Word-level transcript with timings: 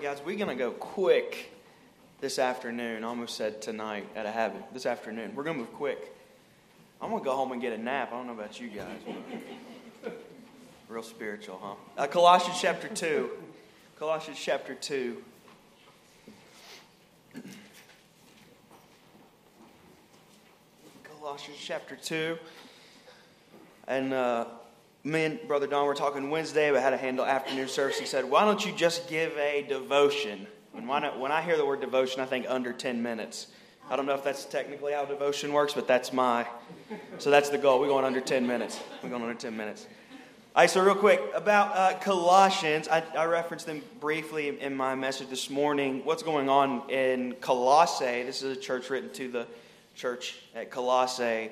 right, 0.00 0.16
guys, 0.16 0.24
we're 0.24 0.38
going 0.38 0.48
to 0.48 0.54
go 0.54 0.70
quick 0.70 1.52
this 2.20 2.38
afternoon. 2.38 3.04
I 3.04 3.06
almost 3.06 3.36
said 3.36 3.60
tonight 3.60 4.08
at 4.16 4.24
a 4.24 4.30
habit. 4.30 4.62
This 4.72 4.86
afternoon. 4.86 5.34
We're 5.34 5.42
going 5.42 5.58
to 5.58 5.64
move 5.64 5.74
quick. 5.74 6.16
I'm 7.02 7.10
going 7.10 7.20
to 7.22 7.24
go 7.24 7.36
home 7.36 7.52
and 7.52 7.60
get 7.60 7.74
a 7.74 7.78
nap. 7.78 8.08
I 8.10 8.16
don't 8.16 8.26
know 8.26 8.32
about 8.32 8.58
you 8.58 8.68
guys. 8.68 8.98
Real 10.88 11.02
spiritual, 11.02 11.60
huh? 11.62 11.74
Uh, 12.02 12.06
Colossians 12.06 12.58
chapter 12.58 12.88
2. 12.88 13.28
Colossians 13.98 14.38
chapter 14.40 14.74
2. 14.74 15.22
Colossians 21.20 21.58
chapter 21.60 21.96
2. 21.96 22.38
And 23.86 24.14
uh, 24.14 24.46
me 25.04 25.24
and 25.24 25.48
Brother 25.48 25.66
Don 25.66 25.86
were 25.86 25.94
talking 25.94 26.30
Wednesday 26.30 26.68
about 26.68 26.82
how 26.82 26.90
to 26.90 26.96
handle 26.96 27.24
afternoon 27.24 27.68
service. 27.68 27.98
He 27.98 28.06
said, 28.06 28.24
Why 28.24 28.44
don't 28.44 28.64
you 28.64 28.72
just 28.72 29.08
give 29.08 29.36
a 29.38 29.64
devotion? 29.68 30.46
And 30.76 30.86
not, 30.86 31.18
when 31.18 31.32
I 31.32 31.42
hear 31.42 31.56
the 31.56 31.66
word 31.66 31.80
devotion, 31.80 32.20
I 32.20 32.26
think 32.26 32.46
under 32.48 32.72
10 32.72 33.02
minutes. 33.02 33.48
I 33.90 33.96
don't 33.96 34.06
know 34.06 34.14
if 34.14 34.22
that's 34.22 34.44
technically 34.44 34.92
how 34.92 35.04
devotion 35.04 35.52
works, 35.52 35.74
but 35.74 35.88
that's 35.88 36.12
my. 36.12 36.46
So 37.18 37.30
that's 37.30 37.48
the 37.48 37.58
goal. 37.58 37.80
We're 37.80 37.88
going 37.88 38.04
under 38.04 38.20
10 38.20 38.46
minutes. 38.46 38.78
We're 39.02 39.08
going 39.08 39.22
under 39.22 39.34
10 39.34 39.56
minutes. 39.56 39.86
All 40.54 40.62
right, 40.62 40.70
so 40.70 40.84
real 40.84 40.94
quick 40.94 41.20
about 41.34 41.76
uh, 41.76 41.98
Colossians. 41.98 42.86
I, 42.88 43.02
I, 43.16 43.24
referenced 43.26 43.66
them 43.66 43.82
briefly 44.00 44.60
in 44.60 44.76
my 44.76 44.96
message 44.96 45.28
this 45.28 45.48
morning. 45.48 46.04
What's 46.04 46.22
going 46.22 46.48
on 46.48 46.88
in 46.90 47.34
Colossae? 47.40 48.24
This 48.24 48.42
is 48.42 48.56
a 48.56 48.60
church 48.60 48.90
written 48.90 49.12
to 49.12 49.28
the 49.28 49.46
church 49.94 50.40
at 50.54 50.70
Colossae. 50.70 51.50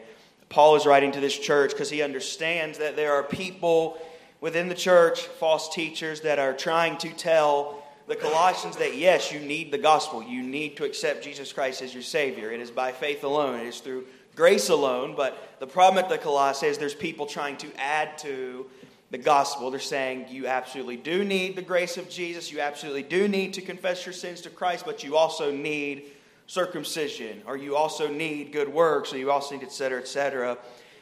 Paul 0.48 0.76
is 0.76 0.86
writing 0.86 1.12
to 1.12 1.20
this 1.20 1.38
church 1.38 1.72
because 1.72 1.90
he 1.90 2.02
understands 2.02 2.78
that 2.78 2.96
there 2.96 3.12
are 3.12 3.22
people 3.22 3.98
within 4.40 4.68
the 4.68 4.74
church, 4.74 5.22
false 5.22 5.74
teachers, 5.74 6.22
that 6.22 6.38
are 6.38 6.52
trying 6.52 6.96
to 6.98 7.10
tell 7.10 7.82
the 8.06 8.16
Colossians 8.16 8.76
that 8.76 8.96
yes, 8.96 9.30
you 9.32 9.40
need 9.40 9.70
the 9.70 9.78
gospel. 9.78 10.22
You 10.22 10.42
need 10.42 10.76
to 10.78 10.84
accept 10.84 11.22
Jesus 11.22 11.52
Christ 11.52 11.82
as 11.82 11.92
your 11.92 12.02
Savior. 12.02 12.50
It 12.50 12.60
is 12.60 12.70
by 12.70 12.92
faith 12.92 13.24
alone, 13.24 13.60
it 13.60 13.66
is 13.66 13.80
through 13.80 14.06
grace 14.34 14.70
alone. 14.70 15.14
But 15.14 15.56
the 15.60 15.66
problem 15.66 16.02
at 16.02 16.08
the 16.08 16.16
Colossae 16.16 16.66
is 16.66 16.78
there's 16.78 16.94
people 16.94 17.26
trying 17.26 17.58
to 17.58 17.68
add 17.78 18.16
to 18.18 18.66
the 19.10 19.18
gospel. 19.18 19.70
They're 19.70 19.80
saying 19.80 20.26
you 20.30 20.46
absolutely 20.46 20.96
do 20.96 21.24
need 21.24 21.56
the 21.56 21.62
grace 21.62 21.96
of 21.98 22.08
Jesus. 22.08 22.50
You 22.50 22.60
absolutely 22.60 23.02
do 23.02 23.28
need 23.28 23.54
to 23.54 23.62
confess 23.62 24.06
your 24.06 24.12
sins 24.14 24.40
to 24.42 24.50
Christ, 24.50 24.86
but 24.86 25.04
you 25.04 25.16
also 25.16 25.50
need 25.50 26.04
circumcision, 26.48 27.42
or 27.46 27.56
you 27.56 27.76
also 27.76 28.08
need 28.08 28.52
good 28.52 28.68
works, 28.68 29.12
or 29.12 29.18
you 29.18 29.30
also 29.30 29.54
need, 29.54 29.62
et 29.62 29.70
cetera, 29.70 30.00
et 30.00 30.08
cetera. 30.08 30.58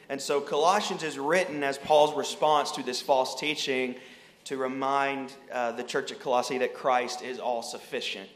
And 0.09 0.21
so 0.21 0.39
Colossians 0.39 1.03
is 1.03 1.17
written 1.17 1.63
as 1.63 1.77
Paul's 1.77 2.15
response 2.15 2.69
to 2.71 2.83
this 2.83 3.01
false 3.01 3.39
teaching 3.39 3.95
to 4.43 4.57
remind 4.57 5.33
uh, 5.51 5.71
the 5.71 5.83
church 5.83 6.11
at 6.11 6.19
Colossae 6.19 6.59
that 6.59 6.73
Christ 6.73 7.21
is 7.21 7.39
all 7.39 7.63
sufficient. 7.63 8.29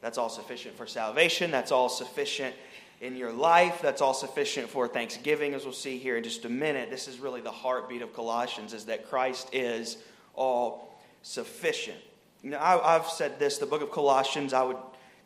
That's 0.00 0.18
all 0.18 0.28
sufficient 0.28 0.76
for 0.76 0.86
salvation. 0.86 1.50
That's 1.50 1.72
all 1.72 1.88
sufficient 1.88 2.54
in 3.00 3.16
your 3.16 3.32
life. 3.32 3.80
That's 3.82 4.00
all 4.00 4.14
sufficient 4.14 4.68
for 4.68 4.88
thanksgiving, 4.88 5.54
as 5.54 5.64
we'll 5.64 5.72
see 5.72 5.98
here 5.98 6.16
in 6.16 6.22
just 6.22 6.44
a 6.44 6.48
minute. 6.48 6.90
This 6.90 7.08
is 7.08 7.18
really 7.18 7.40
the 7.40 7.50
heartbeat 7.50 8.02
of 8.02 8.14
Colossians, 8.14 8.72
is 8.72 8.84
that 8.84 9.08
Christ 9.08 9.48
is 9.52 9.98
all 10.34 10.94
sufficient. 11.22 11.98
You 12.42 12.50
know, 12.50 12.58
I, 12.58 12.96
I've 12.96 13.08
said 13.08 13.38
this, 13.38 13.58
the 13.58 13.66
book 13.66 13.82
of 13.82 13.90
Colossians, 13.90 14.52
I 14.52 14.62
would 14.62 14.76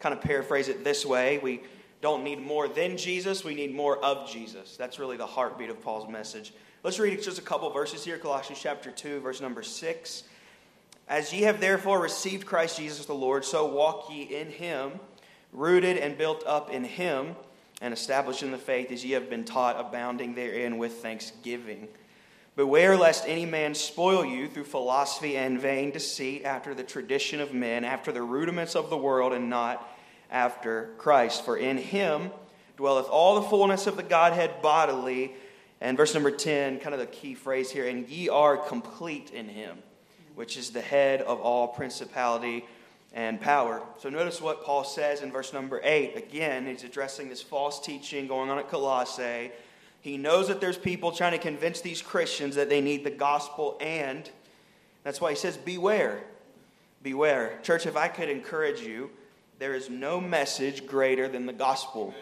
kind 0.03 0.13
of 0.13 0.21
paraphrase 0.21 0.69
it 0.69 0.83
this 0.83 1.07
way 1.07 1.39
we 1.39 1.63
don't 2.03 2.25
need 2.25 2.41
more 2.41 2.67
than 2.67 2.97
Jesus, 2.97 3.45
we 3.45 3.55
need 3.55 3.73
more 3.73 4.05
of 4.05 4.29
Jesus. 4.29 4.77
That's 4.77 4.99
really 4.99 5.17
the 5.17 5.25
heartbeat 5.25 5.71
of 5.71 5.81
Paul's 5.81 6.11
message. 6.11 6.53
Let's 6.83 6.99
read 6.99 7.23
just 7.23 7.39
a 7.39 7.43
couple 7.43 7.71
verses 7.71 8.05
here 8.05 8.19
Colossians 8.19 8.61
chapter 8.61 8.91
2, 8.91 9.21
verse 9.21 9.41
number 9.41 9.63
6. 9.63 10.25
As 11.07 11.33
ye 11.33 11.43
have 11.43 11.61
therefore 11.61 12.01
received 12.01 12.45
Christ 12.45 12.79
Jesus 12.79 13.07
the 13.07 13.15
Lord, 13.15 13.45
so 13.45 13.67
walk 13.67 14.09
ye 14.11 14.23
in 14.23 14.51
him, 14.51 14.99
rooted 15.53 15.97
and 15.97 16.19
built 16.19 16.43
up 16.45 16.71
in 16.71 16.83
him, 16.83 17.37
and 17.81 17.95
established 17.95 18.43
in 18.43 18.51
the 18.51 18.59
faith 18.59 18.91
as 18.91 19.05
ye 19.05 19.13
have 19.13 19.31
been 19.31 19.45
taught, 19.45 19.79
abounding 19.79 20.35
therein 20.35 20.79
with 20.79 20.95
thanksgiving. 20.95 21.87
Beware 22.57 22.97
lest 22.97 23.29
any 23.29 23.47
man 23.47 23.75
spoil 23.75 24.25
you 24.25 24.49
through 24.49 24.65
philosophy 24.65 25.37
and 25.37 25.61
vain 25.61 25.93
deceit, 25.93 26.45
after 26.45 26.75
the 26.75 26.83
tradition 26.83 27.41
of 27.41 27.55
men, 27.55 27.85
after 27.85 28.11
the 28.11 28.23
rudiments 28.23 28.75
of 28.75 28.91
the 28.91 28.97
world, 28.97 29.33
and 29.33 29.49
not 29.49 29.89
after 30.33 30.91
Christ. 30.99 31.45
For 31.45 31.57
in 31.57 31.79
him 31.79 32.33
dwelleth 32.77 33.07
all 33.09 33.37
the 33.37 33.49
fullness 33.49 33.87
of 33.87 33.97
the 33.97 34.03
Godhead 34.03 34.61
bodily. 34.61 35.35
And 35.81 35.97
verse 35.97 36.15
number 36.15 36.31
10, 36.31 36.81
kind 36.81 36.95
of 36.95 37.01
the 37.01 37.07
key 37.07 37.35
phrase 37.35 37.71
here, 37.71 37.87
and 37.87 38.09
ye 38.09 38.29
are 38.29 38.57
complete 38.57 39.31
in 39.31 39.49
him, 39.49 39.79
which 40.35 40.57
is 40.57 40.71
the 40.71 40.81
head 40.81 41.21
of 41.23 41.41
all 41.41 41.69
principality 41.69 42.65
and 43.13 43.41
power. 43.41 43.83
So 43.99 44.09
notice 44.09 44.41
what 44.41 44.65
Paul 44.65 44.85
says 44.85 45.23
in 45.23 45.31
verse 45.31 45.53
number 45.53 45.81
8. 45.83 46.17
Again, 46.17 46.67
he's 46.67 46.85
addressing 46.85 47.29
this 47.29 47.43
false 47.43 47.81
teaching 47.81 48.27
going 48.27 48.49
on 48.49 48.59
at 48.59 48.71
Colossae. 48.71 49.53
He 50.01 50.17
knows 50.17 50.49
that 50.49 50.61
there's 50.61 50.79
people 50.79 51.13
trying 51.13 51.33
to 51.33 51.39
convince 51.39 51.81
these 51.81 52.03
Christians 52.03 52.57
that 52.57 52.69
they 52.69 52.81
need 52.81 53.05
the 53.05 53.11
gospel, 53.11 53.77
and 53.81 54.29
that's 55.05 55.21
why 55.21 55.31
he 55.31 55.37
says, 55.37 55.57
Beware. 55.57 56.25
Beware. 57.03 57.59
Church, 57.63 57.87
if 57.87 57.97
I 57.97 58.09
could 58.09 58.29
encourage 58.29 58.81
you, 58.81 59.11
there 59.59 59.75
is 59.75 59.89
no 59.89 60.21
message 60.21 60.87
greater 60.87 61.29
than 61.29 61.47
the 61.47 61.53
gospel. 61.53 62.15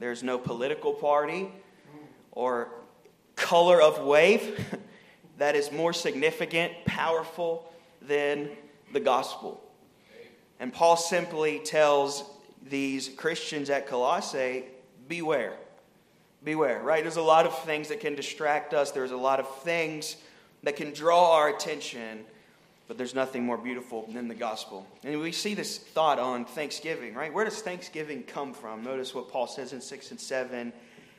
There's 0.00 0.22
no 0.22 0.38
political 0.38 0.92
party 0.92 1.48
or 2.32 2.68
color 3.36 3.80
of 3.80 4.00
wave 4.02 4.64
that 5.38 5.54
is 5.54 5.70
more 5.70 5.92
significant, 5.92 6.72
powerful 6.84 7.72
than 8.02 8.50
the 8.92 9.00
gospel. 9.00 9.62
And 10.60 10.72
Paul 10.72 10.96
simply 10.96 11.60
tells 11.60 12.24
these 12.68 13.08
Christians 13.08 13.70
at 13.70 13.86
Colossae 13.86 14.64
beware. 15.08 15.56
Beware, 16.44 16.80
right? 16.82 17.02
There's 17.02 17.16
a 17.16 17.22
lot 17.22 17.46
of 17.46 17.56
things 17.64 17.88
that 17.88 18.00
can 18.00 18.14
distract 18.14 18.74
us, 18.74 18.90
there's 18.90 19.10
a 19.12 19.16
lot 19.16 19.40
of 19.40 19.62
things 19.62 20.16
that 20.62 20.76
can 20.76 20.92
draw 20.92 21.34
our 21.34 21.48
attention 21.48 22.24
but 22.88 22.96
there's 22.96 23.14
nothing 23.14 23.44
more 23.44 23.58
beautiful 23.58 24.08
than 24.12 24.28
the 24.28 24.34
gospel. 24.34 24.86
And 25.04 25.20
we 25.20 25.30
see 25.30 25.54
this 25.54 25.76
thought 25.76 26.18
on 26.18 26.46
Thanksgiving, 26.46 27.14
right? 27.14 27.32
Where 27.32 27.44
does 27.44 27.60
Thanksgiving 27.60 28.22
come 28.22 28.54
from? 28.54 28.82
Notice 28.82 29.14
what 29.14 29.28
Paul 29.28 29.46
says 29.46 29.74
in 29.74 29.82
6 29.82 30.10
and 30.10 30.18
7. 30.18 30.72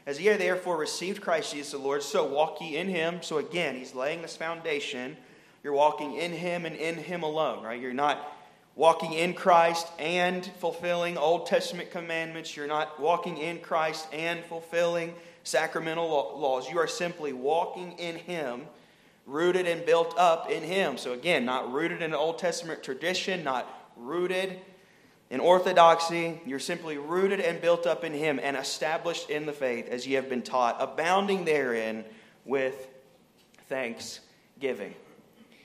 As 0.07 0.19
ye 0.19 0.35
therefore 0.35 0.77
received 0.77 1.21
Christ 1.21 1.53
Jesus 1.53 1.73
the 1.73 1.77
Lord, 1.77 2.01
so 2.01 2.25
walk 2.25 2.59
ye 2.59 2.77
in 2.77 2.87
him. 2.87 3.19
So 3.21 3.37
again, 3.37 3.75
he's 3.75 3.93
laying 3.93 4.23
this 4.23 4.35
foundation. 4.35 5.15
You're 5.63 5.73
walking 5.73 6.15
in 6.15 6.31
him 6.31 6.65
and 6.65 6.75
in 6.75 6.95
him 6.95 7.21
alone, 7.21 7.63
right? 7.63 7.79
You're 7.79 7.93
not 7.93 8.35
walking 8.75 9.13
in 9.13 9.35
Christ 9.35 9.87
and 9.99 10.43
fulfilling 10.57 11.17
Old 11.17 11.45
Testament 11.45 11.91
commandments. 11.91 12.57
You're 12.57 12.65
not 12.65 12.99
walking 12.99 13.37
in 13.37 13.59
Christ 13.59 14.07
and 14.11 14.43
fulfilling 14.45 15.13
sacramental 15.43 16.07
laws. 16.07 16.67
You 16.67 16.79
are 16.79 16.87
simply 16.87 17.31
walking 17.31 17.91
in 17.99 18.15
him 18.15 18.61
rooted 19.29 19.67
and 19.67 19.85
built 19.85 20.17
up 20.17 20.49
in 20.49 20.63
Him. 20.63 20.97
So, 20.97 21.13
again, 21.13 21.45
not 21.45 21.71
rooted 21.71 22.01
in 22.01 22.13
Old 22.13 22.39
Testament 22.39 22.83
tradition, 22.83 23.43
not 23.43 23.67
rooted 23.95 24.59
in 25.29 25.39
orthodoxy. 25.39 26.41
You're 26.45 26.59
simply 26.59 26.97
rooted 26.97 27.39
and 27.39 27.61
built 27.61 27.85
up 27.85 28.03
in 28.03 28.13
Him 28.13 28.39
and 28.41 28.57
established 28.57 29.29
in 29.29 29.45
the 29.45 29.53
faith 29.53 29.87
as 29.87 30.07
ye 30.07 30.13
have 30.13 30.29
been 30.29 30.41
taught, 30.41 30.77
abounding 30.79 31.45
therein 31.45 32.03
with 32.43 32.87
thanksgiving. 33.67 34.95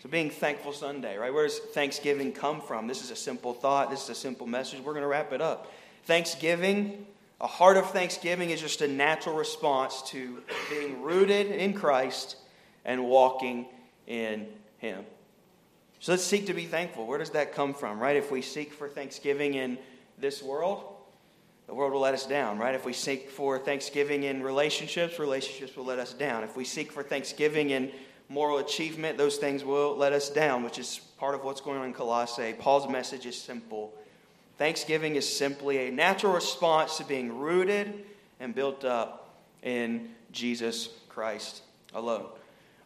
So, 0.03 0.11
being 0.11 0.29
thankful 0.29 0.73
Sunday, 0.73 1.17
right? 1.17 1.33
Where 1.33 1.47
does 1.47 1.59
Thanksgiving 1.59 2.33
come 2.33 2.61
from? 2.61 2.87
This 2.87 3.03
is 3.03 3.11
a 3.11 3.17
simple 3.17 3.55
thought. 3.55 3.91
This 3.91 4.05
is 4.05 4.11
a 4.11 4.15
simple 4.15 4.47
message. 4.47 4.81
We're 4.81 4.93
going 4.93 5.03
to 5.03 5.09
wrap 5.09 5.33
it 5.33 5.41
up. 5.41 5.73
Thanksgiving, 6.05 7.07
a 7.41 7.47
heart 7.47 7.79
of 7.79 7.89
thanksgiving, 7.91 8.51
is 8.51 8.61
just 8.61 8.83
a 8.83 8.89
natural 8.89 9.35
response 9.35 10.03
to 10.09 10.43
being 10.69 11.01
rooted 11.01 11.47
in 11.47 11.73
Christ 11.73 12.37
and 12.85 13.05
walking 13.05 13.67
in 14.07 14.47
Him. 14.79 15.05
So 16.01 16.13
let's 16.13 16.25
seek 16.25 16.47
to 16.47 16.55
be 16.55 16.67
thankful. 16.67 17.07
Where 17.07 17.19
does 17.19 17.31
that 17.31 17.55
come 17.55 17.73
from, 17.73 17.99
right? 17.99 18.17
If 18.17 18.31
we 18.31 18.43
seek 18.43 18.73
for 18.75 18.89
thanksgiving 18.89 19.55
in 19.55 19.79
this 20.19 20.43
world, 20.43 20.85
the 21.67 21.75
world 21.75 21.93
will 21.93 22.01
let 22.01 22.13
us 22.13 22.27
down, 22.27 22.59
right? 22.59 22.75
If 22.75 22.85
we 22.85 22.93
seek 22.93 23.31
for 23.31 23.59
thanksgiving 23.59 24.25
in 24.25 24.43
relationships, 24.43 25.19
relationships 25.19 25.77
will 25.77 25.87
let 25.87 25.99
us 25.99 26.13
down. 26.13 26.45
If 26.45 26.57
we 26.57 26.65
seek 26.65 26.93
for 26.93 27.03
thanksgiving 27.03 27.71
in 27.71 27.91
moral 28.29 28.59
achievement, 28.59 29.17
those 29.17 29.37
things 29.37 29.65
will 29.65 29.97
let 29.97 30.13
us 30.13 30.29
down, 30.29 30.63
which 30.63 30.79
is 30.79 30.99
part 31.19 31.35
of 31.35 31.43
what's 31.43 31.63
going 31.63 31.79
on 31.79 31.87
in 31.87 31.95
Colossae. 31.95 32.55
Paul's 32.59 32.87
message 32.89 33.25
is 33.25 33.41
simple. 33.41 33.95
Thanksgiving 34.59 35.17
is 35.17 35.27
simply 35.27 35.89
a 35.89 35.91
natural 35.91 36.35
response 36.35 36.99
to 36.99 37.05
being 37.05 37.39
rooted 37.39 38.05
and 38.41 38.55
built 38.55 38.85
up 38.85 39.41
in 39.63 40.11
Jesus 40.33 40.91
Christ 41.09 41.63
alone. 41.95 42.27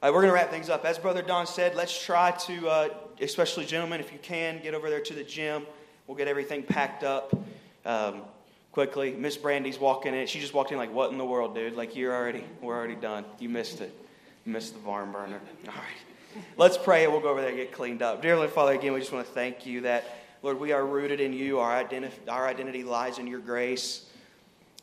We're 0.03 0.13
going 0.13 0.27
to 0.27 0.33
wrap 0.33 0.51
things 0.51 0.69
up. 0.69 0.85
As 0.85 0.99
Brother 0.99 1.23
Don 1.23 1.47
said, 1.47 1.75
let's 1.75 2.05
try 2.05 2.31
to, 2.31 2.69
uh, 2.69 2.89
especially 3.21 3.65
gentlemen, 3.65 4.01
if 4.01 4.13
you 4.13 4.19
can, 4.23 4.63
get 4.63 4.75
over 4.75 4.89
there 4.91 5.01
to 5.01 5.15
the 5.15 5.25
gym. 5.25 5.67
We'll 6.07 6.17
get 6.17 6.29
everything 6.29 6.63
packed 6.63 7.03
up 7.03 7.35
um, 7.85 8.23
quickly. 8.71 9.13
Miss 9.13 9.37
Brandy's 9.37 9.79
walking 9.79 10.15
in. 10.15 10.27
She 10.27 10.39
just 10.39 10.55
walked 10.55 10.71
in 10.71 10.79
like, 10.79 10.93
what 10.93 11.11
in 11.11 11.19
the 11.19 11.25
world, 11.25 11.55
dude? 11.55 11.75
Like, 11.75 11.97
you're 11.97 12.15
already, 12.15 12.45
we're 12.63 12.77
already 12.77 12.95
done. 12.95 13.25
You 13.41 13.49
missed 13.49 13.81
it. 13.81 13.93
You 14.45 14.53
missed 14.53 14.75
the 14.75 14.81
barn 14.81 15.11
burner. 15.11 15.41
All 15.69 15.75
right. 15.75 16.45
Let's 16.57 16.79
pray 16.79 17.05
and 17.05 17.13
we'll 17.13 17.23
go 17.23 17.31
over 17.31 17.41
there 17.41 17.51
and 17.51 17.59
get 17.59 17.73
cleaned 17.73 18.03
up. 18.03 18.23
Dear 18.23 18.47
Father, 18.49 18.73
again, 18.73 18.93
we 18.93 19.01
just 19.01 19.13
want 19.13 19.27
to 19.27 19.33
thank 19.33 19.67
you 19.67 19.81
that 19.81 20.05
Lord, 20.43 20.61
we 20.61 20.71
are 20.71 20.87
rooted 20.87 21.21
in 21.21 21.33
you. 21.33 21.59
Our, 21.59 21.83
identi- 21.83 22.13
our 22.29 22.47
identity 22.47 22.85
lies 22.85 23.19
in 23.19 23.27
your 23.27 23.41
grace. 23.41 24.07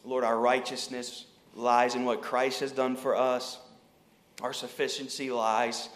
Lord, 0.04 0.26
our 0.26 0.38
righteousness 0.38 1.26
lies 1.54 1.96
in 1.96 2.04
what 2.04 2.22
Christ 2.22 2.60
has 2.60 2.74
done 2.74 2.98
for 2.98 3.16
us. 3.16 3.58
Our 4.46 4.54
sufficiency 4.54 5.32
lies 5.32 5.90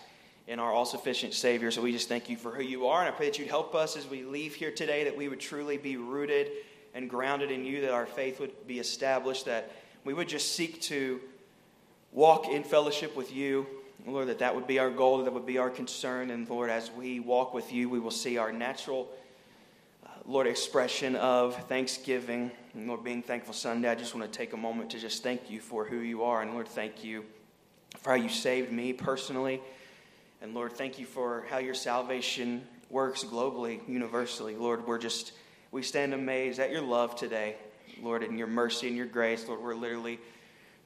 in 0.47 0.57
our 0.57 0.71
all 0.71 0.83
sufficient 0.83 1.35
Savior. 1.35 1.69
So 1.69 1.83
we 1.83 1.91
just 1.91 2.09
thank 2.09 2.31
you 2.31 2.35
for 2.35 2.49
who 2.49 2.63
you 2.63 2.87
are. 2.87 3.01
And 3.01 3.07
I 3.07 3.11
pray 3.15 3.27
that 3.27 3.37
you'd 3.37 3.47
help 3.47 3.75
us 3.75 3.95
as 3.95 4.07
we 4.07 4.23
leave 4.23 4.55
here 4.55 4.71
today, 4.71 5.03
that 5.03 5.15
we 5.15 5.27
would 5.27 5.39
truly 5.39 5.77
be 5.77 5.97
rooted 5.97 6.49
and 6.95 7.07
grounded 7.07 7.51
in 7.51 7.63
you, 7.63 7.81
that 7.81 7.91
our 7.91 8.07
faith 8.07 8.39
would 8.39 8.65
be 8.65 8.79
established, 8.79 9.45
that 9.45 9.71
we 10.03 10.15
would 10.15 10.27
just 10.27 10.55
seek 10.55 10.81
to 10.81 11.21
walk 12.11 12.47
in 12.47 12.63
fellowship 12.63 13.15
with 13.15 13.31
you. 13.31 13.67
Lord, 14.07 14.29
that 14.29 14.39
that 14.39 14.55
would 14.55 14.65
be 14.65 14.79
our 14.79 14.89
goal, 14.89 15.23
that 15.23 15.31
would 15.31 15.45
be 15.45 15.59
our 15.59 15.69
concern. 15.69 16.31
And 16.31 16.49
Lord, 16.49 16.71
as 16.71 16.89
we 16.89 17.19
walk 17.19 17.53
with 17.53 17.71
you, 17.71 17.87
we 17.87 17.99
will 17.99 18.09
see 18.09 18.39
our 18.39 18.51
natural, 18.51 19.11
uh, 20.03 20.09
Lord, 20.25 20.47
expression 20.47 21.15
of 21.17 21.55
thanksgiving. 21.67 22.49
And 22.73 22.87
Lord, 22.87 23.03
being 23.03 23.21
thankful 23.21 23.53
Sunday, 23.53 23.89
I 23.89 23.93
just 23.93 24.15
want 24.15 24.25
to 24.25 24.35
take 24.35 24.53
a 24.53 24.57
moment 24.57 24.89
to 24.89 24.99
just 24.99 25.21
thank 25.21 25.51
you 25.51 25.61
for 25.61 25.85
who 25.85 25.97
you 25.97 26.23
are. 26.23 26.41
And 26.41 26.53
Lord, 26.53 26.67
thank 26.67 27.03
you 27.03 27.25
for 27.97 28.11
how 28.11 28.15
you 28.15 28.29
saved 28.29 28.71
me 28.71 28.93
personally. 28.93 29.61
And 30.41 30.53
Lord, 30.53 30.73
thank 30.73 30.99
you 30.99 31.05
for 31.05 31.45
how 31.49 31.57
your 31.57 31.73
salvation 31.73 32.63
works 32.89 33.23
globally, 33.23 33.81
universally. 33.87 34.55
Lord, 34.55 34.87
we're 34.87 34.97
just, 34.97 35.33
we 35.71 35.83
stand 35.83 36.13
amazed 36.13 36.59
at 36.59 36.71
your 36.71 36.81
love 36.81 37.15
today. 37.15 37.55
Lord, 38.01 38.23
in 38.23 38.37
your 38.37 38.47
mercy 38.47 38.87
and 38.87 38.95
your 38.95 39.05
grace. 39.05 39.47
Lord, 39.47 39.61
we're 39.61 39.75
literally 39.75 40.19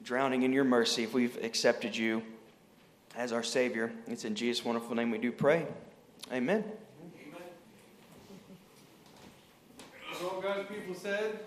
drowning 0.02 0.42
in 0.42 0.52
your 0.52 0.64
mercy 0.64 1.04
if 1.04 1.14
we've 1.14 1.42
accepted 1.42 1.96
you 1.96 2.22
as 3.16 3.32
our 3.32 3.42
Savior. 3.42 3.92
It's 4.06 4.24
in 4.24 4.34
Jesus' 4.34 4.64
wonderful 4.64 4.94
name 4.96 5.10
we 5.10 5.18
do 5.18 5.30
pray. 5.30 5.66
Amen. 6.32 6.64
Amen. 6.64 7.42
all 10.24 10.40
God's 10.40 10.68
people 10.68 10.94
said. 10.94 11.38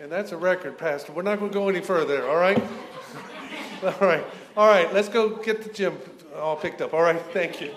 And 0.00 0.10
that's 0.10 0.32
a 0.32 0.36
record, 0.36 0.76
Pastor. 0.76 1.12
We're 1.12 1.22
not 1.22 1.38
going 1.38 1.50
to 1.50 1.54
go 1.54 1.68
any 1.68 1.80
further, 1.80 2.28
all 2.28 2.36
right? 2.36 2.60
all 3.82 3.94
right. 4.00 4.24
All 4.56 4.68
right, 4.68 4.92
let's 4.94 5.08
go 5.08 5.30
get 5.30 5.64
the 5.64 5.72
gym 5.72 5.98
all 6.36 6.54
picked 6.54 6.80
up. 6.80 6.94
All 6.94 7.02
right, 7.02 7.20
thank 7.32 7.60
you. 7.60 7.72